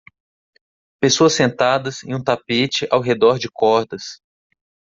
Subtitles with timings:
[0.99, 4.19] Pessoas sentadas em um tapete ao redor de cordas.